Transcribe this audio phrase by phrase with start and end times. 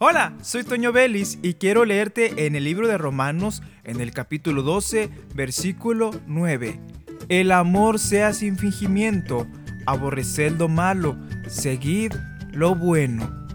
[0.00, 4.62] Hola, soy Toño Vélez y quiero leerte en el libro de Romanos, en el capítulo
[4.62, 6.80] 12, versículo 9.
[7.28, 9.48] El amor sea sin fingimiento,
[9.86, 12.12] aborreced lo malo, seguid
[12.52, 13.48] lo bueno.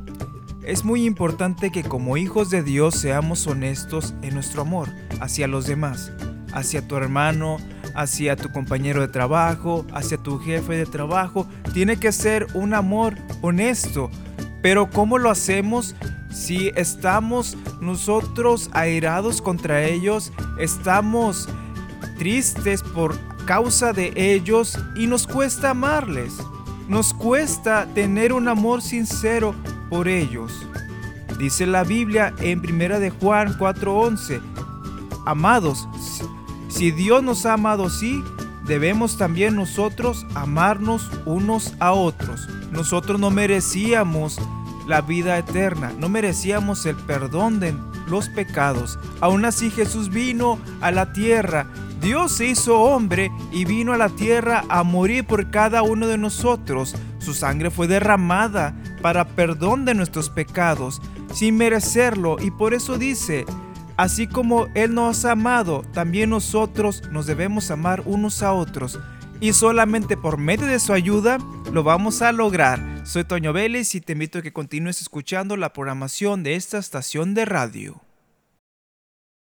[0.66, 4.90] Es muy importante que como hijos de Dios seamos honestos en nuestro amor
[5.22, 6.12] hacia los demás,
[6.52, 7.56] hacia tu hermano,
[7.96, 11.48] hacia tu compañero de trabajo, hacia tu jefe de trabajo.
[11.74, 14.12] Tiene que ser un amor honesto.
[14.62, 15.94] Pero ¿cómo lo hacemos
[16.34, 20.32] si estamos nosotros airados contra ellos?
[20.60, 21.48] Estamos
[22.18, 26.34] tristes por causa de ellos y nos cuesta amarles.
[26.88, 29.56] Nos cuesta tener un amor sincero
[29.90, 30.52] por ellos.
[31.38, 34.42] Dice la Biblia en Primera de Juan 4:11,
[35.26, 35.88] Amados,
[36.68, 38.24] si Dios nos ha amado así,
[38.66, 42.48] debemos también nosotros amarnos unos a otros.
[42.72, 44.38] Nosotros no merecíamos
[44.88, 47.74] la vida eterna, no merecíamos el perdón de
[48.08, 49.00] los pecados.
[49.22, 51.68] Aún así Jesús vino a la tierra,
[52.02, 56.18] Dios se hizo hombre y vino a la tierra a morir por cada uno de
[56.18, 56.96] nosotros.
[57.20, 61.02] Su sangre fue derramada para perdón de nuestros pecados,
[61.34, 63.46] sin merecerlo, y por eso dice,
[63.96, 69.00] Así como Él nos ha amado, también nosotros nos debemos amar unos a otros.
[69.40, 71.38] Y solamente por medio de su ayuda
[71.72, 72.93] lo vamos a lograr.
[73.06, 77.34] Soy Toño Vélez y te invito a que continúes escuchando la programación de esta estación
[77.34, 78.03] de radio.